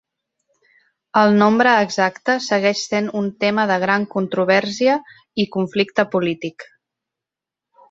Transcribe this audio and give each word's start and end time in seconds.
El 1.19 1.35
nombre 1.41 1.73
exacte 1.87 2.37
segueix 2.45 2.81
sent 2.93 3.11
un 3.21 3.29
tema 3.45 3.67
de 3.73 3.77
gran 3.85 4.09
controvèrsia 4.15 4.97
i 5.45 5.49
conflicte 5.59 6.09
polític. 6.17 6.69